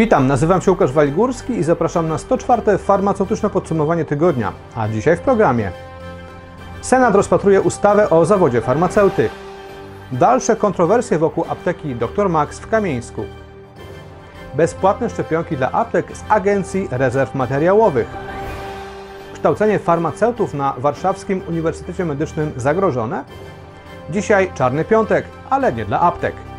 Witam, 0.00 0.26
nazywam 0.26 0.60
się 0.60 0.70
Łukasz 0.70 0.92
Waligórski 0.92 1.52
i 1.52 1.62
zapraszam 1.62 2.08
na 2.08 2.18
104. 2.18 2.78
farmaceutyczne 2.78 3.50
podsumowanie 3.50 4.04
tygodnia. 4.04 4.52
A 4.76 4.88
dzisiaj 4.88 5.16
w 5.16 5.20
programie. 5.20 5.72
Senat 6.80 7.14
rozpatruje 7.14 7.60
ustawę 7.60 8.10
o 8.10 8.24
zawodzie 8.24 8.60
farmaceuty. 8.60 9.28
Dalsze 10.12 10.56
kontrowersje 10.56 11.18
wokół 11.18 11.44
apteki 11.48 11.94
Dr 11.94 12.28
Max 12.28 12.58
w 12.58 12.68
Kamieńsku. 12.68 13.24
Bezpłatne 14.54 15.10
szczepionki 15.10 15.56
dla 15.56 15.72
aptek 15.72 16.16
z 16.16 16.24
Agencji 16.28 16.88
Rezerw 16.90 17.34
Materiałowych. 17.34 18.08
Kształcenie 19.34 19.78
farmaceutów 19.78 20.54
na 20.54 20.74
Warszawskim 20.78 21.42
Uniwersytecie 21.48 22.04
Medycznym 22.04 22.52
zagrożone. 22.56 23.24
Dzisiaj 24.10 24.50
czarny 24.54 24.84
piątek, 24.84 25.24
ale 25.50 25.72
nie 25.72 25.84
dla 25.84 26.00
aptek. 26.00 26.49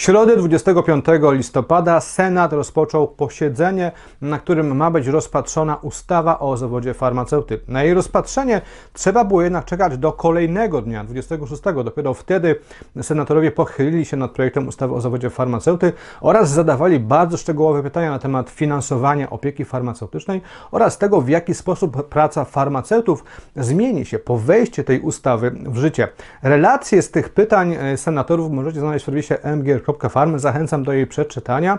Środę 0.00 0.36
25 0.36 1.04
listopada 1.32 2.00
Senat 2.00 2.52
rozpoczął 2.52 3.08
posiedzenie, 3.08 3.92
na 4.20 4.38
którym 4.38 4.76
ma 4.76 4.90
być 4.90 5.06
rozpatrzona 5.06 5.76
ustawa 5.76 6.38
o 6.38 6.56
zawodzie 6.56 6.94
farmaceuty. 6.94 7.60
Na 7.68 7.82
jej 7.82 7.94
rozpatrzenie 7.94 8.60
trzeba 8.92 9.24
było 9.24 9.42
jednak 9.42 9.64
czekać 9.64 9.98
do 9.98 10.12
kolejnego 10.12 10.82
dnia, 10.82 11.04
26. 11.04 11.62
Dopiero 11.84 12.14
wtedy 12.14 12.56
senatorowie 13.02 13.50
pochylili 13.50 14.04
się 14.04 14.16
nad 14.16 14.30
projektem 14.30 14.68
ustawy 14.68 14.94
o 14.94 15.00
zawodzie 15.00 15.30
farmaceuty 15.30 15.92
oraz 16.20 16.50
zadawali 16.50 17.00
bardzo 17.00 17.36
szczegółowe 17.36 17.82
pytania 17.82 18.10
na 18.10 18.18
temat 18.18 18.50
finansowania 18.50 19.30
opieki 19.30 19.64
farmaceutycznej 19.64 20.40
oraz 20.70 20.98
tego, 20.98 21.20
w 21.20 21.28
jaki 21.28 21.54
sposób 21.54 22.08
praca 22.08 22.44
farmaceutów 22.44 23.24
zmieni 23.56 24.06
się 24.06 24.18
po 24.18 24.38
wejściu 24.38 24.84
tej 24.84 25.00
ustawy 25.00 25.50
w 25.50 25.76
życie. 25.76 26.08
Relacje 26.42 27.02
z 27.02 27.10
tych 27.10 27.28
pytań 27.28 27.76
e, 27.80 27.96
senatorów 27.96 28.52
możecie 28.52 28.80
znaleźć 28.80 29.04
w 29.04 29.06
serwisie 29.06 29.34
MGR 29.56 29.89
Farm. 30.10 30.38
Zachęcam 30.38 30.84
do 30.84 30.92
jej 30.92 31.06
przeczytania. 31.06 31.78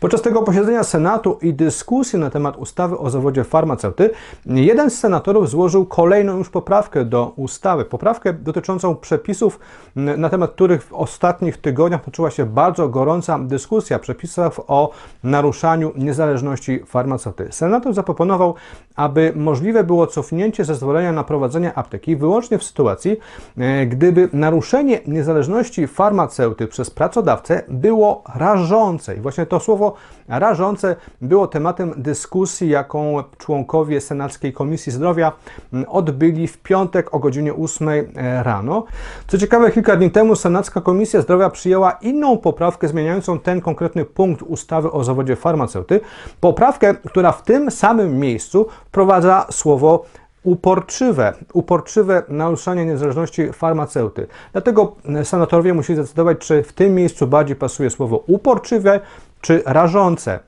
Podczas 0.00 0.22
tego 0.22 0.42
posiedzenia 0.42 0.84
Senatu 0.84 1.38
i 1.42 1.54
dyskusji 1.54 2.18
na 2.18 2.30
temat 2.30 2.56
ustawy 2.56 2.98
o 2.98 3.10
zawodzie 3.10 3.44
farmaceuty, 3.44 4.10
jeden 4.46 4.90
z 4.90 4.98
senatorów 4.98 5.50
złożył 5.50 5.86
kolejną 5.86 6.38
już 6.38 6.50
poprawkę 6.50 7.04
do 7.04 7.32
ustawy. 7.36 7.84
Poprawkę 7.84 8.32
dotyczącą 8.32 8.96
przepisów, 8.96 9.58
na 9.96 10.28
temat 10.28 10.50
których 10.50 10.84
w 10.84 10.92
ostatnich 10.92 11.56
tygodniach 11.56 12.04
toczyła 12.04 12.30
się 12.30 12.46
bardzo 12.46 12.88
gorąca 12.88 13.38
dyskusja. 13.38 13.98
Przepisów 13.98 14.60
o 14.68 14.90
naruszaniu 15.24 15.92
niezależności 15.96 16.80
farmaceuty. 16.86 17.48
Senator 17.50 17.94
zaproponował, 17.94 18.54
aby 18.96 19.32
możliwe 19.36 19.84
było 19.84 20.06
cofnięcie 20.06 20.64
zezwolenia 20.64 21.12
na 21.12 21.24
prowadzenie 21.24 21.74
apteki 21.74 22.16
wyłącznie 22.16 22.58
w 22.58 22.64
sytuacji, 22.64 23.16
e, 23.58 23.86
gdyby 23.86 24.28
naruszenie 24.32 25.00
niezależności 25.06 25.86
farmaceuty 25.86 26.66
przez 26.66 26.90
pracodawcę 26.90 27.62
było 27.68 28.22
rażące. 28.34 29.16
I 29.16 29.20
właśnie 29.20 29.46
to 29.46 29.55
to 29.58 29.60
słowo 29.60 29.94
rażące 30.28 30.96
było 31.20 31.46
tematem 31.46 31.94
dyskusji, 31.96 32.68
jaką 32.68 33.24
członkowie 33.38 34.00
Senackiej 34.00 34.52
Komisji 34.52 34.92
Zdrowia 34.92 35.32
mm, 35.72 35.86
odbyli 35.88 36.48
w 36.48 36.58
piątek 36.58 37.14
o 37.14 37.18
godzinie 37.18 37.54
8 37.54 37.88
e, 37.88 38.42
rano. 38.42 38.84
Co 39.26 39.38
ciekawe, 39.38 39.70
kilka 39.70 39.96
dni 39.96 40.10
temu 40.10 40.36
Senacka 40.36 40.80
Komisja 40.80 41.20
Zdrowia 41.20 41.50
przyjęła 41.50 41.90
inną 41.90 42.38
poprawkę 42.38 42.88
zmieniającą 42.88 43.38
ten 43.38 43.60
konkretny 43.60 44.04
punkt 44.04 44.42
ustawy 44.42 44.92
o 44.92 45.04
zawodzie 45.04 45.36
farmaceuty. 45.36 46.00
Poprawkę, 46.40 46.94
która 46.94 47.32
w 47.32 47.42
tym 47.42 47.70
samym 47.70 48.18
miejscu 48.18 48.66
wprowadza 48.86 49.46
słowo 49.50 50.04
uporczywe, 50.46 51.32
uporczywe 51.52 52.22
naruszanie 52.28 52.86
niezależności 52.86 53.52
farmaceuty. 53.52 54.26
Dlatego 54.52 54.96
senatorowie 55.24 55.74
musieli 55.74 55.96
zdecydować, 55.96 56.38
czy 56.38 56.62
w 56.62 56.72
tym 56.72 56.94
miejscu 56.94 57.26
bardziej 57.26 57.56
pasuje 57.56 57.90
słowo 57.90 58.24
uporczywe, 58.26 59.00
czy 59.46 59.62
rażące. 59.66 60.38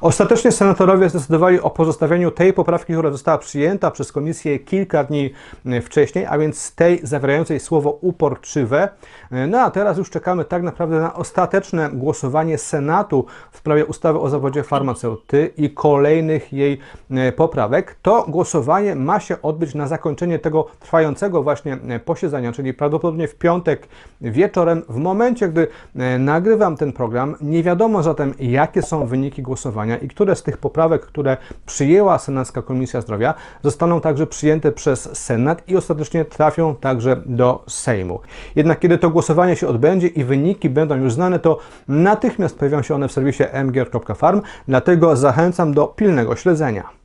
Ostatecznie 0.00 0.52
senatorowie 0.52 1.08
zdecydowali 1.08 1.60
o 1.60 1.70
pozostawieniu 1.70 2.30
tej 2.30 2.52
poprawki, 2.52 2.92
która 2.92 3.10
została 3.10 3.38
przyjęta 3.38 3.90
przez 3.90 4.12
komisję 4.12 4.58
kilka 4.58 5.04
dni 5.04 5.30
e, 5.66 5.80
wcześniej, 5.80 6.26
a 6.26 6.38
więc 6.38 6.74
tej 6.74 7.00
zawierającej 7.02 7.60
słowo 7.60 7.90
uporczywe. 7.90 8.88
E, 9.30 9.46
no 9.46 9.60
a 9.60 9.70
teraz 9.70 9.98
już 9.98 10.10
czekamy 10.10 10.44
tak 10.44 10.62
naprawdę 10.62 11.00
na 11.00 11.14
ostateczne 11.14 11.90
głosowanie 11.92 12.58
Senatu 12.58 13.26
w 13.52 13.58
sprawie 13.58 13.86
ustawy 13.86 14.18
o 14.18 14.28
zawodzie 14.28 14.62
farmaceuty 14.62 15.52
i 15.56 15.70
kolejnych 15.70 16.52
jej 16.52 16.78
e, 17.10 17.32
poprawek. 17.32 17.96
To 18.02 18.24
głosowanie 18.28 18.94
ma 18.94 19.20
się 19.20 19.42
odbyć 19.42 19.74
na 19.74 19.86
zakończenie 19.86 20.38
tego 20.38 20.66
trwającego 20.80 21.42
właśnie 21.42 21.78
posiedzenia, 22.04 22.52
czyli 22.52 22.74
prawdopodobnie 22.74 23.28
w 23.28 23.34
piątek 23.34 23.88
wieczorem, 24.20 24.82
w 24.88 24.96
momencie, 24.96 25.48
gdy 25.48 25.66
nagrywam 26.18 26.76
ten 26.76 26.92
program. 26.92 27.36
Nie 27.40 27.62
wiadomo 27.62 28.02
zatem, 28.02 28.34
jakie 28.50 28.82
są 28.82 29.06
wyniki 29.06 29.42
głosowania 29.42 29.96
i 29.96 30.08
które 30.08 30.36
z 30.36 30.42
tych 30.42 30.58
poprawek, 30.58 31.06
które 31.06 31.36
przyjęła 31.66 32.18
Senacka 32.18 32.62
Komisja 32.62 33.00
Zdrowia, 33.00 33.34
zostaną 33.62 34.00
także 34.00 34.26
przyjęte 34.26 34.72
przez 34.72 35.18
Senat 35.18 35.68
i 35.68 35.76
ostatecznie 35.76 36.24
trafią 36.24 36.76
także 36.76 37.22
do 37.26 37.64
Sejmu. 37.68 38.20
Jednak 38.56 38.80
kiedy 38.80 38.98
to 38.98 39.10
głosowanie 39.10 39.56
się 39.56 39.68
odbędzie 39.68 40.06
i 40.06 40.24
wyniki 40.24 40.70
będą 40.70 40.96
już 40.96 41.12
znane, 41.12 41.38
to 41.38 41.58
natychmiast 41.88 42.58
pojawią 42.58 42.82
się 42.82 42.94
one 42.94 43.08
w 43.08 43.12
serwisie 43.12 43.44
mgr.farm, 43.64 44.42
dlatego 44.68 45.16
zachęcam 45.16 45.74
do 45.74 45.86
pilnego 45.86 46.36
śledzenia. 46.36 46.97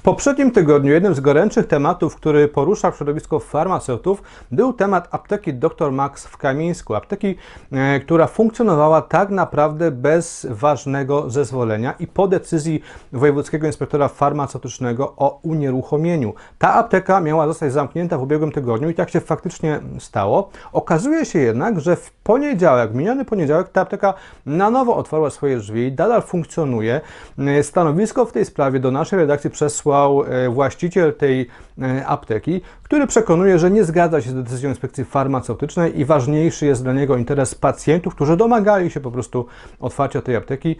W 0.00 0.02
poprzednim 0.02 0.50
tygodniu 0.50 0.92
jednym 0.92 1.14
z 1.14 1.20
gorętszych 1.20 1.66
tematów, 1.66 2.16
który 2.16 2.48
porusza 2.48 2.92
środowisko 2.92 3.38
farmaceutów, 3.38 4.22
był 4.50 4.72
temat 4.72 5.08
apteki 5.10 5.54
Dr 5.54 5.92
Max 5.92 6.26
w 6.26 6.36
Kamińsku. 6.36 6.94
Apteki, 6.94 7.36
e, 7.72 8.00
która 8.00 8.26
funkcjonowała 8.26 9.02
tak 9.02 9.30
naprawdę 9.30 9.90
bez 9.90 10.46
ważnego 10.50 11.30
zezwolenia 11.30 11.94
i 11.98 12.06
po 12.06 12.28
decyzji 12.28 12.82
Wojewódzkiego 13.12 13.66
Inspektora 13.66 14.08
Farmaceutycznego 14.08 15.14
o 15.16 15.40
unieruchomieniu. 15.42 16.34
Ta 16.58 16.74
apteka 16.74 17.20
miała 17.20 17.46
zostać 17.46 17.72
zamknięta 17.72 18.18
w 18.18 18.22
ubiegłym 18.22 18.52
tygodniu 18.52 18.90
i 18.90 18.94
tak 18.94 19.10
się 19.10 19.20
faktycznie 19.20 19.80
stało. 19.98 20.50
Okazuje 20.72 21.24
się 21.24 21.38
jednak, 21.38 21.80
że 21.80 21.96
w 21.96 22.12
poniedziałek, 22.12 22.94
miniony 22.94 23.24
poniedziałek, 23.24 23.68
ta 23.68 23.80
apteka 23.80 24.14
na 24.46 24.70
nowo 24.70 24.96
otwarła 24.96 25.30
swoje 25.30 25.56
drzwi, 25.56 25.94
nadal 25.98 26.22
funkcjonuje. 26.22 27.00
E, 27.38 27.62
stanowisko 27.62 28.24
w 28.24 28.32
tej 28.32 28.44
sprawie 28.44 28.80
do 28.80 28.90
naszej 28.90 29.18
redakcji 29.18 29.50
przesłał 29.50 29.89
wysłał 29.90 30.24
e, 30.24 30.50
właściciel 30.50 31.14
tej 31.14 31.46
e, 31.82 32.06
apteki, 32.06 32.60
który 32.90 33.06
przekonuje, 33.06 33.58
że 33.58 33.70
nie 33.70 33.84
zgadza 33.84 34.20
się 34.20 34.30
z 34.30 34.34
decyzją 34.34 34.68
inspekcji 34.68 35.04
farmaceutycznej 35.04 36.00
i 36.00 36.04
ważniejszy 36.04 36.66
jest 36.66 36.82
dla 36.82 36.92
niego 36.92 37.16
interes 37.16 37.54
pacjentów, 37.54 38.14
którzy 38.14 38.36
domagali 38.36 38.90
się 38.90 39.00
po 39.00 39.10
prostu 39.10 39.46
otwarcia 39.80 40.22
tej 40.22 40.36
apteki, 40.36 40.76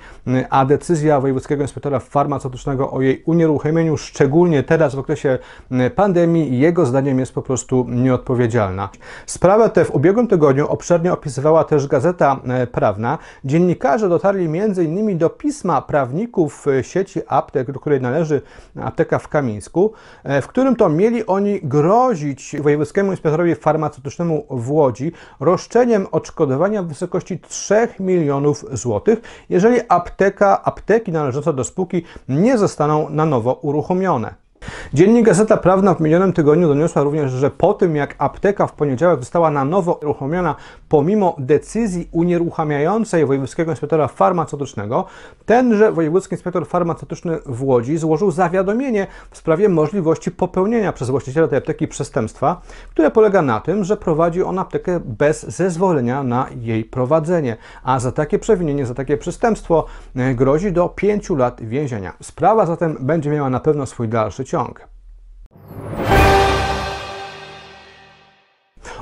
a 0.51 0.65
decyzja 0.65 1.21
wojewódzkiego 1.21 1.63
inspektora 1.63 1.99
farmaceutycznego 1.99 2.91
o 2.91 3.01
jej 3.01 3.23
unieruchomieniu, 3.27 3.97
szczególnie 3.97 4.63
teraz 4.63 4.95
w 4.95 4.99
okresie 4.99 5.39
pandemii, 5.95 6.59
jego 6.59 6.87
zdaniem 6.87 7.19
jest 7.19 7.33
po 7.35 7.43
prostu 7.43 7.87
nieodpowiedzialna. 7.89 8.89
Sprawę 9.27 9.71
tę 9.71 9.85
w 9.85 9.95
ubiegłym 9.95 10.27
tygodniu 10.27 10.69
obszernie 10.69 11.13
opisywała 11.13 11.65
też 11.65 11.87
Gazeta 11.87 12.41
e, 12.49 12.67
Prawna. 12.67 13.19
Dziennikarze 13.45 14.09
dotarli 14.09 14.45
m.in. 14.45 15.19
do 15.19 15.31
pisma 15.31 15.83
prawników 15.83 16.67
sieci 16.83 17.21
aptek, 17.29 17.73
do 17.73 17.81
której 17.81 18.01
należy 18.01 18.43
apteka 18.81 19.19
w 19.19 19.29
Kamińsku, 19.29 19.93
e, 20.25 20.43
w 20.43 20.49
którym 20.49 20.77
to 20.77 20.89
mieli 20.89 21.27
oni 21.27 21.61
grozić 22.01 22.57
wojewódzkiemu 22.61 23.11
inspektorowi 23.11 23.55
farmaceutycznemu 23.55 24.47
w 24.51 24.71
Łodzi 24.71 25.13
roszczeniem 25.41 26.07
odszkodowania 26.13 26.83
w 26.83 26.87
wysokości 26.87 27.39
3 27.39 27.89
milionów 28.01 28.65
złotych, 28.73 29.21
jeżeli 29.49 29.81
apteka, 29.89 30.65
apteki 30.65 31.13
należące 31.13 31.53
do 31.53 31.65
spółki 31.65 32.03
nie 32.29 32.59
zostaną 32.59 33.11
na 33.11 33.27
nowo 33.27 33.53
uruchomione. 33.53 34.35
Dziennik 34.95 35.27
Gazeta 35.27 35.57
Prawna 35.57 35.95
w 35.95 36.01
minionym 36.01 36.33
tygodniu 36.33 36.69
doniosła 36.69 37.03
również, 37.03 37.33
że 37.33 37.51
po 37.51 37.75
tym 37.75 37.97
jak 37.97 38.15
apteka 38.19 38.67
w 38.67 38.73
poniedziałek 38.73 39.21
została 39.21 39.51
na 39.51 39.65
nowo 39.65 39.93
uruchomiona 39.93 40.55
pomimo 40.91 41.37
decyzji 41.39 42.09
unieruchamiającej 42.13 43.27
wojewódzkiego 43.27 43.73
inspektora 43.73 44.09
farmaceutycznego, 44.09 45.05
tenże 45.47 45.93
wojewódzki 45.93 46.35
inspektor 46.35 46.67
farmaceutyczny 46.67 47.39
w 47.47 47.63
Łodzi 47.63 47.99
złożył 47.99 48.31
zawiadomienie 48.31 49.07
w 49.31 49.37
sprawie 49.37 49.69
możliwości 49.69 50.31
popełnienia 50.31 50.93
przez 50.93 51.11
właściciela 51.11 51.49
tej 51.49 51.59
apteki 51.59 51.89
przestępstwa, 51.89 52.61
które 52.91 53.11
polega 53.11 53.43
na 53.43 53.61
tym, 53.61 53.85
że 53.85 53.97
prowadzi 53.97 54.43
on 54.43 54.59
aptekę 54.59 55.01
bez 55.05 55.43
zezwolenia 55.49 56.23
na 56.23 56.47
jej 56.61 56.85
prowadzenie, 56.85 57.57
a 57.83 58.01
za 58.01 58.13
takie 58.13 58.39
przewinienie, 58.39 58.87
za 58.87 58.95
takie 58.95 59.17
przestępstwo 59.17 59.87
e, 60.17 60.35
grozi 60.35 60.73
do 60.73 60.89
5 60.89 61.31
lat 61.31 61.61
więzienia. 61.65 62.13
Sprawa 62.23 62.67
zatem 62.67 62.97
będzie 63.01 63.31
miała 63.31 63.51
na 63.51 63.61
pewno 63.61 63.87
swój 63.87 64.09
dalszy 64.09 64.45
ciąg. 64.45 64.89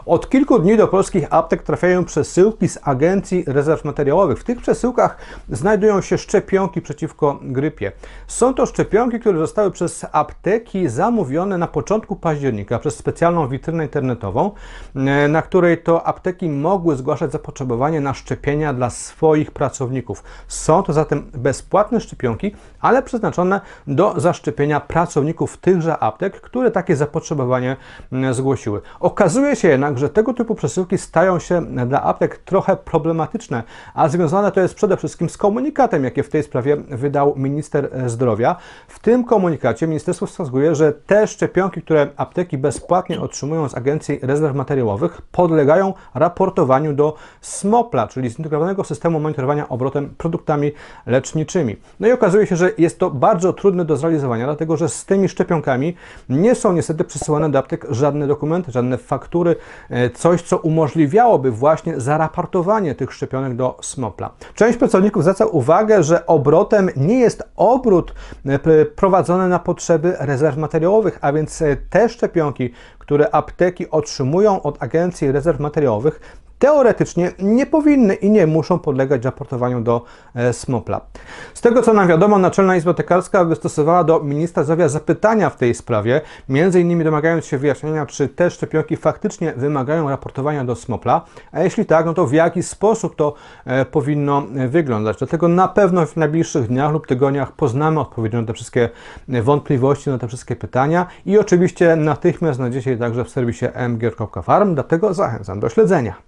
Od 0.08 0.28
kilku 0.28 0.58
dni 0.58 0.76
do 0.76 0.88
polskich 0.88 1.26
aptek 1.30 1.62
trafiają 1.62 2.04
przesyłki 2.04 2.68
z 2.68 2.78
Agencji 2.82 3.44
Rezerw 3.46 3.84
Materiałowych. 3.84 4.38
W 4.38 4.44
tych 4.44 4.60
przesyłkach 4.60 5.16
znajdują 5.48 6.00
się 6.00 6.18
szczepionki 6.18 6.82
przeciwko 6.82 7.38
grypie. 7.42 7.92
Są 8.26 8.54
to 8.54 8.66
szczepionki, 8.66 9.20
które 9.20 9.38
zostały 9.38 9.70
przez 9.70 10.06
apteki 10.12 10.88
zamówione 10.88 11.58
na 11.58 11.66
początku 11.66 12.16
października 12.16 12.78
przez 12.78 12.96
specjalną 12.96 13.48
witrynę 13.48 13.84
internetową, 13.84 14.50
e, 14.96 15.28
na 15.28 15.42
której 15.42 15.78
to 15.78 16.06
apteki 16.06 16.48
mogły 16.48 16.96
zgłaszać 16.96 17.32
zapotrzebowanie 17.32 18.00
na 18.00 18.14
szczepienia 18.14 18.72
dla 18.72 18.90
swoich 18.90 19.50
pracowników. 19.50 20.24
Są 20.46 20.82
to 20.82 20.92
zatem 20.92 21.30
bezpłatne 21.34 22.00
szczepionki, 22.00 22.54
ale 22.80 23.02
przeznaczone 23.02 23.60
do 23.86 24.14
zaszczepienia 24.20 24.80
pracowników 24.80 25.56
tychże 25.56 25.98
aptek, 25.98 26.40
które 26.40 26.70
takie 26.70 26.96
zapotrzebowanie 26.96 27.76
mm, 28.12 28.34
zgłosiły. 28.34 28.80
Okazuje 29.00 29.56
się 29.56 29.68
jednak, 29.68 29.97
że 29.98 30.08
tego 30.08 30.34
typu 30.34 30.54
przesyłki 30.54 30.98
stają 30.98 31.38
się 31.38 31.66
dla 31.86 32.02
aptek 32.02 32.38
trochę 32.38 32.76
problematyczne, 32.76 33.62
a 33.94 34.08
związane 34.08 34.52
to 34.52 34.60
jest 34.60 34.74
przede 34.74 34.96
wszystkim 34.96 35.28
z 35.28 35.36
komunikatem, 35.36 36.04
jaki 36.04 36.22
w 36.22 36.28
tej 36.28 36.42
sprawie 36.42 36.76
wydał 36.76 37.34
minister 37.36 37.90
zdrowia. 38.06 38.56
W 38.88 38.98
tym 38.98 39.24
komunikacie 39.24 39.86
ministerstwo 39.86 40.26
wskazuje, 40.26 40.74
że 40.74 40.92
te 40.92 41.26
szczepionki, 41.26 41.82
które 41.82 42.08
apteki 42.16 42.58
bezpłatnie 42.58 43.20
otrzymują 43.20 43.68
z 43.68 43.74
Agencji 43.74 44.18
Rezerw 44.22 44.54
Materiałowych, 44.54 45.22
podlegają 45.32 45.94
raportowaniu 46.14 46.92
do 46.92 47.14
SMOPLA, 47.40 48.06
czyli 48.06 48.30
Zintegrowanego 48.30 48.84
Systemu 48.84 49.20
Monitorowania 49.20 49.68
Obrotem 49.68 50.14
Produktami 50.18 50.72
Leczniczymi. 51.06 51.76
No 52.00 52.08
i 52.08 52.12
okazuje 52.12 52.46
się, 52.46 52.56
że 52.56 52.70
jest 52.78 52.98
to 52.98 53.10
bardzo 53.10 53.52
trudne 53.52 53.84
do 53.84 53.96
zrealizowania, 53.96 54.44
dlatego 54.44 54.76
że 54.76 54.88
z 54.88 55.04
tymi 55.04 55.28
szczepionkami 55.28 55.94
nie 56.28 56.54
są 56.54 56.72
niestety 56.72 57.04
przesyłane 57.04 57.50
do 57.50 57.58
aptek 57.58 57.86
żadne 57.90 58.26
dokumenty, 58.26 58.72
żadne 58.72 58.98
faktury, 58.98 59.56
coś, 60.14 60.42
co 60.42 60.58
umożliwiałoby 60.58 61.50
właśnie 61.50 62.00
zaraportowanie 62.00 62.94
tych 62.94 63.12
szczepionek 63.12 63.56
do 63.56 63.78
SMOPLA. 63.82 64.30
Część 64.54 64.78
pracowników 64.78 65.22
zwraca 65.22 65.46
uwagę, 65.46 66.02
że 66.02 66.26
obrotem 66.26 66.90
nie 66.96 67.18
jest 67.18 67.42
obrót 67.56 68.14
e, 68.46 68.84
prowadzony 68.84 69.48
na 69.48 69.58
potrzeby 69.58 70.16
rezerw 70.18 70.56
materiałowych, 70.56 71.18
a 71.20 71.32
więc 71.32 71.62
e, 71.62 71.76
te 71.90 72.08
szczepionki, 72.08 72.70
które 72.98 73.34
apteki 73.34 73.90
otrzymują 73.90 74.62
od 74.62 74.82
Agencji 74.82 75.32
Rezerw 75.32 75.60
Materiałowych, 75.60 76.20
teoretycznie 76.58 77.32
nie 77.38 77.66
powinny 77.66 78.14
i 78.14 78.30
nie 78.30 78.46
muszą 78.46 78.78
podlegać 78.78 79.24
raportowaniu 79.24 79.80
do 79.80 80.04
e, 80.34 80.52
SMOPLA. 80.52 81.00
Z 81.54 81.60
tego 81.60 81.82
co 81.82 81.92
nam 81.92 82.08
wiadomo, 82.08 82.38
Naczelna 82.38 82.76
Izba 82.76 82.94
Lekarska 82.98 83.44
wystosowała 83.44 84.04
do 84.04 84.20
ministra 84.20 84.64
zdrowia 84.64 84.88
zapytania 84.88 85.50
w 85.50 85.56
tej 85.56 85.74
sprawie, 85.74 86.20
innymi 86.80 87.04
domagając 87.04 87.44
się 87.46 87.58
wyjaśnienia, 87.58 88.06
czy 88.06 88.28
te 88.28 88.50
szczepionki 88.50 88.96
faktycznie 88.96 89.52
wymagają 89.52 90.08
raportowania 90.08 90.64
do 90.64 90.74
SMOPLA, 90.74 91.24
a 91.52 91.60
jeśli 91.60 91.86
tak, 91.86 92.06
no 92.06 92.14
to 92.14 92.26
w 92.26 92.32
jaki 92.32 92.62
sposób 92.62 93.16
to 93.16 93.34
e, 93.64 93.84
powinno 93.84 94.42
wyglądać. 94.68 95.18
Dlatego 95.18 95.48
na 95.48 95.68
pewno 95.68 96.06
w 96.06 96.16
najbliższych 96.16 96.66
dniach 96.66 96.92
lub 96.92 97.06
tygodniach 97.06 97.52
poznamy 97.52 98.00
odpowiedzi 98.00 98.36
na 98.36 98.44
te 98.44 98.54
wszystkie 98.54 98.88
wątpliwości, 99.28 100.10
na 100.10 100.18
te 100.18 100.28
wszystkie 100.28 100.56
pytania 100.56 101.06
i 101.26 101.38
oczywiście 101.38 101.96
natychmiast 101.96 102.56
znajdziecie 102.56 102.90
je 102.90 102.96
także 102.96 103.24
w 103.24 103.30
serwisie 103.30 103.66
mgr.farm, 103.88 104.74
dlatego 104.74 105.14
zachęcam 105.14 105.60
do 105.60 105.68
śledzenia. 105.68 106.27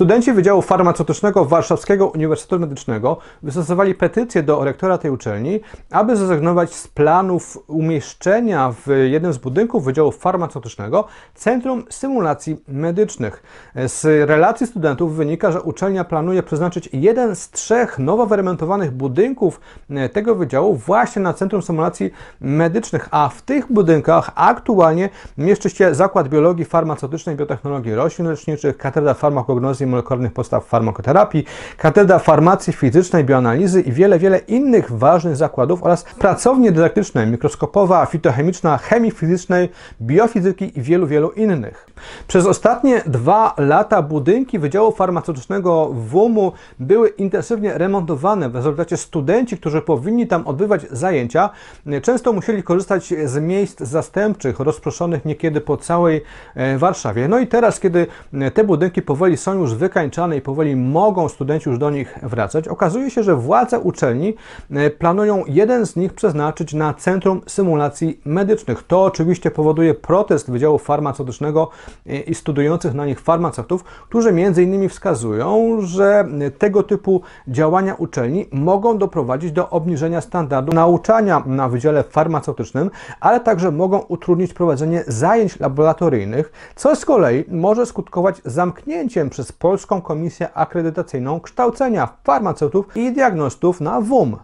Studenci 0.00 0.32
Wydziału 0.32 0.62
Farmaceutycznego 0.62 1.44
Warszawskiego 1.44 2.08
Uniwersytetu 2.08 2.60
Medycznego 2.60 3.16
wystosowali 3.42 3.94
petycję 3.94 4.42
do 4.42 4.64
rektora 4.64 4.98
tej 4.98 5.10
uczelni, 5.10 5.60
aby 5.90 6.16
zrezygnować 6.16 6.74
z 6.74 6.88
planów 6.88 7.58
umieszczenia 7.66 8.72
w 8.72 8.90
jednym 9.10 9.32
z 9.32 9.38
budynków 9.38 9.84
Wydziału 9.84 10.12
Farmaceutycznego 10.12 11.04
Centrum 11.34 11.84
Symulacji 11.90 12.64
Medycznych. 12.68 13.42
Z 13.74 14.28
relacji 14.28 14.66
studentów 14.66 15.16
wynika, 15.16 15.52
że 15.52 15.62
uczelnia 15.62 16.04
planuje 16.04 16.42
przeznaczyć 16.42 16.88
jeden 16.92 17.36
z 17.36 17.50
trzech 17.50 17.98
nowo 17.98 18.26
wyremontowanych 18.26 18.90
budynków 18.90 19.60
tego 20.12 20.34
wydziału 20.34 20.74
właśnie 20.74 21.22
na 21.22 21.34
Centrum 21.34 21.62
Symulacji 21.62 22.10
Medycznych, 22.40 23.08
a 23.10 23.28
w 23.28 23.42
tych 23.42 23.72
budynkach 23.72 24.30
aktualnie 24.34 25.08
mieszczy 25.38 25.70
się 25.70 25.94
Zakład 25.94 26.28
Biologii 26.28 26.64
Farmaceutycznej 26.64 27.34
i 27.34 27.38
Biotechnologii 27.38 27.94
Roślin 27.94 28.28
Leczniczych, 28.28 28.76
Katedra 28.76 29.14
Farmakognozy 29.14 29.89
molekularnych 29.90 30.32
podstaw 30.32 30.64
farmakoterapii, 30.64 31.44
Katedra 31.76 32.18
Farmacji 32.18 32.72
Fizycznej, 32.72 33.24
Bioanalizy 33.24 33.80
i 33.80 33.92
wiele, 33.92 34.18
wiele 34.18 34.38
innych 34.38 34.92
ważnych 34.98 35.36
zakładów 35.36 35.82
oraz 35.82 36.04
pracownie 36.04 36.72
dydaktyczne, 36.72 37.26
mikroskopowa, 37.26 38.06
fitochemiczna, 38.06 38.78
chemii 38.78 39.10
fizycznej, 39.10 39.68
biofizyki 40.02 40.78
i 40.78 40.82
wielu, 40.82 41.06
wielu 41.06 41.30
innych. 41.30 41.86
Przez 42.28 42.46
ostatnie 42.46 43.02
dwa 43.06 43.54
lata 43.58 44.02
budynki 44.02 44.58
Wydziału 44.58 44.92
Farmaceutycznego 44.92 45.90
WUM-u 45.92 46.52
były 46.78 47.08
intensywnie 47.08 47.78
remontowane. 47.78 48.48
W 48.48 48.54
rezultacie 48.54 48.96
studenci, 48.96 49.56
którzy 49.56 49.82
powinni 49.82 50.26
tam 50.26 50.46
odbywać 50.46 50.86
zajęcia, 50.90 51.50
często 52.02 52.32
musieli 52.32 52.62
korzystać 52.62 53.14
z 53.24 53.42
miejsc 53.42 53.80
zastępczych, 53.80 54.60
rozproszonych 54.60 55.24
niekiedy 55.24 55.60
po 55.60 55.76
całej 55.76 56.22
e, 56.54 56.78
Warszawie. 56.78 57.28
No 57.28 57.38
i 57.38 57.46
teraz, 57.46 57.80
kiedy 57.80 58.06
te 58.54 58.64
budynki 58.64 59.02
powoli 59.02 59.36
są 59.36 59.54
już 59.54 59.74
wykańczane 59.80 60.36
i 60.36 60.40
powoli 60.40 60.76
mogą 60.76 61.28
studenci 61.28 61.68
już 61.68 61.78
do 61.78 61.90
nich 61.90 62.18
wracać, 62.22 62.68
okazuje 62.68 63.10
się, 63.10 63.22
że 63.22 63.36
władze 63.36 63.80
uczelni 63.80 64.34
e, 64.70 64.90
planują 64.90 65.44
jeden 65.46 65.86
z 65.86 65.96
nich 65.96 66.14
przeznaczyć 66.14 66.74
na 66.74 66.94
Centrum 66.94 67.40
Symulacji 67.46 68.20
Medycznych. 68.24 68.82
To 68.82 69.04
oczywiście 69.04 69.50
powoduje 69.50 69.94
protest 69.94 70.50
Wydziału 70.50 70.78
Farmaceutycznego 70.78 71.70
e, 72.06 72.20
i 72.20 72.34
studiujących 72.34 72.94
na 72.94 73.06
nich 73.06 73.20
farmaceutów, 73.20 73.84
którzy 73.84 74.32
między 74.32 74.62
innymi 74.62 74.88
wskazują, 74.88 75.76
że 75.80 76.24
tego 76.58 76.82
typu 76.82 77.22
działania 77.48 77.94
uczelni 77.94 78.46
mogą 78.52 78.98
doprowadzić 78.98 79.52
do 79.52 79.70
obniżenia 79.70 80.20
standardu 80.20 80.72
nauczania 80.72 81.42
na 81.46 81.68
Wydziale 81.68 82.02
Farmaceutycznym, 82.02 82.90
ale 83.20 83.40
także 83.40 83.70
mogą 83.70 83.98
utrudnić 83.98 84.54
prowadzenie 84.54 85.04
zajęć 85.06 85.60
laboratoryjnych, 85.60 86.52
co 86.76 86.96
z 86.96 87.04
kolei 87.04 87.44
może 87.48 87.86
skutkować 87.86 88.40
zamknięciem 88.44 89.30
przez 89.30 89.52
Polską 89.70 90.02
Komisję 90.02 90.48
Akredytacyjną 90.54 91.40
Kształcenia 91.40 92.08
Farmaceutów 92.24 92.96
i 92.96 93.12
Diagnostów 93.12 93.80
na 93.80 94.00
WUM. 94.00 94.36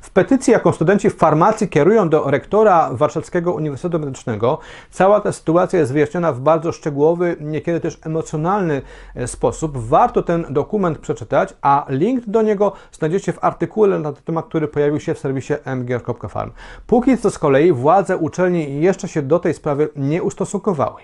W 0.00 0.10
petycji, 0.10 0.52
jaką 0.52 0.72
studenci 0.72 1.10
farmacji 1.10 1.68
kierują 1.68 2.08
do 2.08 2.30
rektora 2.30 2.90
Warszawskiego 2.92 3.52
Uniwersytetu 3.52 3.98
Medycznego, 3.98 4.58
cała 4.90 5.20
ta 5.20 5.32
sytuacja 5.32 5.78
jest 5.78 5.92
wyjaśniona 5.92 6.32
w 6.32 6.40
bardzo 6.40 6.72
szczegółowy, 6.72 7.36
niekiedy 7.40 7.80
też 7.80 7.98
emocjonalny 8.02 8.82
e, 9.14 9.26
sposób. 9.26 9.78
Warto 9.78 10.22
ten 10.22 10.46
dokument 10.50 10.98
przeczytać, 10.98 11.54
a 11.62 11.86
link 11.88 12.24
do 12.26 12.42
niego 12.42 12.72
znajdziecie 12.92 13.32
w 13.32 13.44
artykule 13.44 13.98
na 13.98 14.12
ten 14.12 14.22
temat, 14.22 14.46
który 14.46 14.68
pojawił 14.68 15.00
się 15.00 15.14
w 15.14 15.18
serwisie 15.18 15.54
mgr.farm. 15.64 16.50
Póki 16.86 17.18
co 17.18 17.30
z 17.30 17.38
kolei 17.38 17.72
władze 17.72 18.16
uczelni 18.16 18.80
jeszcze 18.80 19.08
się 19.08 19.22
do 19.22 19.38
tej 19.38 19.54
sprawy 19.54 19.88
nie 19.96 20.22
ustosunkowały. 20.22 21.02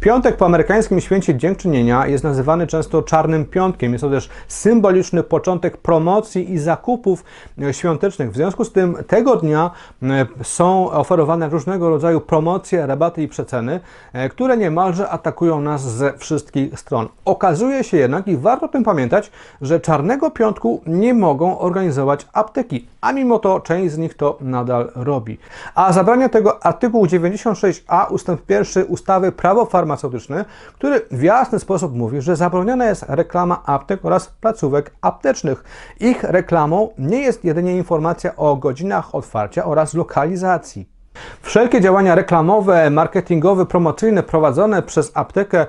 Piątek 0.00 0.36
po 0.36 0.46
amerykańskim 0.46 1.00
święcie 1.00 1.34
dziękczynienia 1.34 2.06
jest 2.06 2.24
nazywany 2.24 2.66
często 2.66 3.02
Czarnym 3.02 3.44
Piątkiem. 3.44 3.92
Jest 3.92 4.02
to 4.02 4.10
też 4.10 4.28
symboliczny 4.48 5.22
początek 5.22 5.76
promocji 5.76 6.52
i 6.52 6.58
zakupów 6.58 7.24
świątecznych. 7.72 8.32
W 8.32 8.34
związku 8.34 8.64
z 8.64 8.72
tym 8.72 8.96
tego 9.06 9.36
dnia 9.36 9.70
e, 10.02 10.26
są 10.42 10.90
oferowane 10.90 11.48
różnego 11.48 11.90
rodzaju 11.90 12.20
promocje, 12.20 12.86
rabaty 12.86 13.22
i 13.22 13.28
przeceny, 13.28 13.80
e, 14.12 14.28
które 14.28 14.56
niemalże 14.56 15.08
atakują 15.08 15.60
nas 15.60 15.82
ze 15.82 16.12
wszystkich 16.18 16.80
stron. 16.80 17.08
Okazuje 17.24 17.84
się 17.84 17.96
jednak, 17.96 18.28
i 18.28 18.36
warto 18.36 18.66
o 18.66 18.68
tym 18.68 18.84
pamiętać, 18.84 19.30
że 19.60 19.80
Czarnego 19.80 20.30
Piątku 20.30 20.82
nie 20.86 21.14
mogą 21.14 21.58
organizować 21.58 22.26
apteki, 22.32 22.88
a 23.00 23.12
mimo 23.12 23.38
to 23.38 23.60
część 23.60 23.94
z 23.94 23.98
nich 23.98 24.14
to 24.14 24.38
nadal 24.40 24.92
robi. 24.94 25.38
A 25.74 25.92
zabrania 25.92 26.28
tego 26.28 26.66
artykuł 26.66 27.06
96a 27.06 28.12
ustęp 28.12 28.50
1 28.50 28.84
ustawy 28.88 29.32
Prawo 29.32 29.64
Farmaceutyczne 29.64 29.87
farmaceutyczny, 29.88 30.44
który 30.74 31.00
w 31.10 31.22
jasny 31.22 31.58
sposób 31.58 31.94
mówi, 31.94 32.20
że 32.20 32.36
zabroniona 32.36 32.86
jest 32.86 33.04
reklama 33.08 33.62
aptek 33.66 34.04
oraz 34.04 34.26
placówek 34.26 34.90
aptecznych. 35.00 35.64
Ich 36.00 36.22
reklamą 36.22 36.88
nie 36.98 37.22
jest 37.22 37.44
jedynie 37.44 37.76
informacja 37.76 38.36
o 38.36 38.56
godzinach 38.56 39.14
otwarcia 39.14 39.64
oraz 39.64 39.94
lokalizacji. 39.94 40.97
Wszelkie 41.42 41.80
działania 41.80 42.14
reklamowe, 42.14 42.90
marketingowe, 42.90 43.66
promocyjne 43.66 44.22
prowadzone 44.22 44.82
przez 44.82 45.12
aptekę 45.14 45.66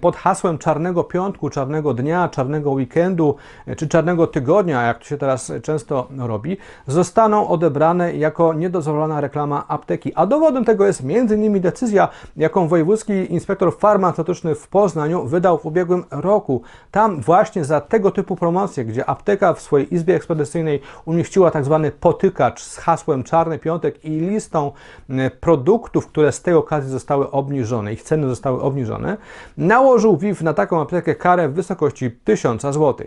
pod 0.00 0.16
hasłem 0.16 0.58
czarnego 0.58 1.04
piątku, 1.04 1.50
czarnego 1.50 1.94
dnia, 1.94 2.28
czarnego 2.28 2.70
weekendu 2.70 3.36
czy 3.76 3.88
czarnego 3.88 4.26
tygodnia, 4.26 4.82
jak 4.82 4.98
to 4.98 5.04
się 5.04 5.16
teraz 5.16 5.52
często 5.62 6.08
robi, 6.18 6.56
zostaną 6.86 7.48
odebrane 7.48 8.14
jako 8.14 8.54
niedozwolona 8.54 9.20
reklama 9.20 9.64
apteki. 9.68 10.14
A 10.14 10.26
dowodem 10.26 10.64
tego 10.64 10.86
jest 10.86 11.02
m.in. 11.04 11.60
decyzja, 11.60 12.08
jaką 12.36 12.68
wojewódzki 12.68 13.32
inspektor 13.32 13.78
farmaceutyczny 13.78 14.54
w 14.54 14.68
Poznaniu 14.68 15.26
wydał 15.26 15.58
w 15.58 15.66
ubiegłym 15.66 16.04
roku. 16.10 16.62
Tam 16.90 17.20
właśnie 17.20 17.64
za 17.64 17.80
tego 17.80 18.10
typu 18.10 18.36
promocje, 18.36 18.84
gdzie 18.84 19.10
apteka 19.10 19.54
w 19.54 19.60
swojej 19.60 19.94
izbie 19.94 20.14
ekspedycyjnej 20.14 20.80
umieściła 21.04 21.50
tak 21.50 21.64
zwany 21.64 21.90
potykacz 21.90 22.62
z 22.62 22.76
hasłem 22.76 23.22
Czarny 23.22 23.58
Piątek 23.58 24.04
i 24.04 24.10
listą 24.10 24.72
produktów, 25.40 26.06
które 26.06 26.32
z 26.32 26.42
tej 26.42 26.54
okazji 26.54 26.90
zostały 26.90 27.30
obniżone, 27.30 27.92
ich 27.92 28.02
ceny 28.02 28.28
zostały 28.28 28.60
obniżone, 28.60 29.16
nałożył 29.56 30.16
WIF 30.16 30.42
na 30.42 30.54
taką 30.54 30.80
aptekę 30.80 31.14
karę 31.14 31.48
w 31.48 31.54
wysokości 31.54 32.10
1000 32.10 32.62
zł. 32.62 33.06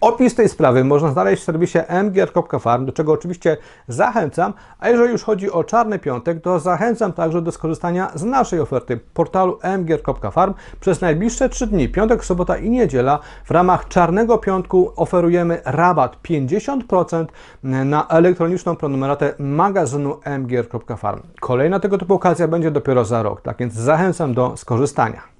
Opis 0.00 0.34
tej 0.34 0.48
sprawy 0.48 0.84
można 0.84 1.12
znaleźć 1.12 1.42
w 1.42 1.44
serwisie 1.44 1.78
mgr.farm, 2.04 2.86
do 2.86 2.92
czego 2.92 3.12
oczywiście 3.12 3.56
zachęcam, 3.88 4.54
a 4.78 4.88
jeżeli 4.88 5.12
już 5.12 5.22
chodzi 5.22 5.50
o 5.50 5.64
Czarny 5.64 5.98
Piątek, 5.98 6.42
to 6.42 6.60
zachęcam 6.60 7.12
także 7.12 7.42
do 7.42 7.52
skorzystania 7.52 8.10
z 8.14 8.22
naszej 8.22 8.60
oferty 8.60 9.00
portalu 9.14 9.58
mgr.farm. 9.78 10.54
Przez 10.80 11.00
najbliższe 11.00 11.48
3 11.48 11.66
dni, 11.66 11.88
piątek, 11.88 12.24
sobota 12.24 12.56
i 12.56 12.70
niedziela, 12.70 13.18
w 13.44 13.50
ramach 13.50 13.88
Czarnego 13.88 14.38
Piątku 14.38 14.92
oferujemy 14.96 15.60
rabat 15.64 16.16
50% 16.22 17.26
na 17.62 18.08
elektroniczną 18.08 18.76
prenumeratę 18.76 19.34
magazynu 19.38 20.16
mgr.farm. 20.38 21.20
Kolejna 21.40 21.80
tego 21.80 21.98
typu 21.98 22.14
okazja 22.14 22.48
będzie 22.48 22.70
dopiero 22.70 23.04
za 23.04 23.22
rok, 23.22 23.40
tak 23.40 23.58
więc 23.58 23.74
zachęcam 23.74 24.34
do 24.34 24.56
skorzystania. 24.56 25.32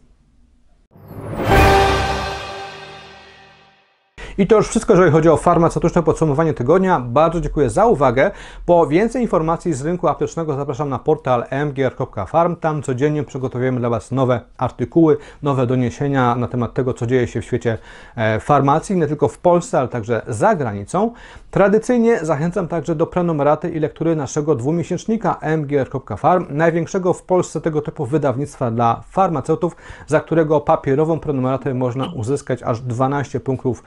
I 4.39 4.47
to 4.47 4.57
już 4.57 4.69
wszystko, 4.69 4.93
jeżeli 4.93 5.13
chodzi 5.13 5.29
o 5.29 5.37
farmaceutyczne 5.37 6.03
podsumowanie 6.03 6.55
tygodnia. 6.55 7.01
Bardzo 7.01 7.41
dziękuję 7.41 7.71
za 7.71 7.87
uwagę. 7.87 8.31
Po 8.67 8.87
więcej 8.87 9.23
informacji 9.23 9.73
z 9.73 9.83
rynku 9.83 10.09
aptecznego 10.09 10.57
zapraszam 10.57 10.89
na 10.89 10.99
portal 10.99 11.45
mgr.farm. 11.67 12.57
Tam 12.57 12.83
codziennie 12.83 13.23
przygotowujemy 13.23 13.81
dla 13.81 13.91
Was 13.91 14.11
nowe 14.11 14.41
artykuły, 14.59 15.17
nowe 15.43 15.67
doniesienia 15.67 16.37
na 16.37 16.49
temat 16.49 16.75
tego, 16.75 16.95
co 16.95 17.07
dzieje 17.07 17.27
się 17.27 17.41
w 17.41 17.45
świecie 17.45 17.79
e, 18.17 18.41
farmacji, 18.41 18.97
nie 18.97 19.07
tylko 19.07 19.29
w 19.29 19.39
Polsce, 19.39 19.79
ale 19.79 19.89
także 19.89 20.23
za 20.29 20.55
granicą. 20.55 21.13
Tradycyjnie 21.51 22.19
zachęcam 22.25 22.69
także 22.69 22.95
do 22.95 23.07
prenumeraty 23.07 23.71
i 23.71 23.81
lektury 23.81 24.17
naszego 24.17 24.55
dwumiesięcznika 24.55 25.41
mgr.farm, 25.59 26.47
największego 26.51 27.13
w 27.13 27.23
Polsce 27.23 27.61
tego 27.61 27.83
typu 27.83 28.07
wydawnictwa 28.07 28.71
dla 28.71 29.03
farmaceutów, 29.11 29.77
za 30.07 30.21
którego 30.21 30.61
papierową 30.61 31.21
prenumeratę 31.21 31.75
można 31.75 32.07
uzyskać 32.07 32.63
aż 32.63 32.81
12 32.81 33.41
punktów 33.41 33.83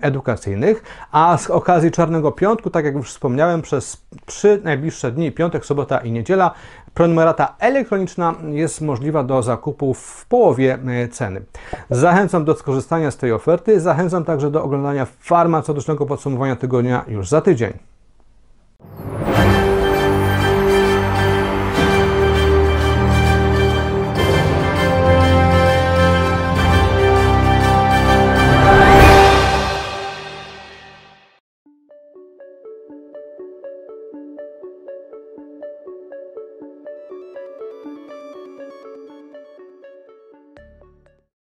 edukacyjnych, 0.00 0.82
a 1.12 1.38
z 1.38 1.50
okazji 1.50 1.90
Czarnego 1.90 2.32
Piątku, 2.32 2.70
tak 2.70 2.84
jak 2.84 2.94
już 2.94 3.08
wspomniałem, 3.08 3.62
przez 3.62 4.06
trzy 4.26 4.60
najbliższe 4.64 5.12
dni, 5.12 5.32
piątek, 5.32 5.66
sobota 5.66 5.98
i 5.98 6.12
niedziela, 6.12 6.50
prenumerata 6.94 7.54
elektroniczna 7.58 8.34
jest 8.50 8.80
możliwa 8.80 9.22
do 9.24 9.42
zakupu 9.42 9.94
w 9.94 10.26
połowie 10.28 10.78
ceny. 11.12 11.42
Zachęcam 11.90 12.44
do 12.44 12.54
skorzystania 12.54 13.10
z 13.10 13.16
tej 13.16 13.32
oferty, 13.32 13.80
zachęcam 13.80 14.24
także 14.24 14.50
do 14.50 14.62
oglądania 14.62 15.06
farmaceutycznego 15.20 16.06
podsumowania 16.06 16.56
tygodnia 16.56 17.04
już 17.08 17.28
za 17.28 17.40
tydzień. 17.40 17.93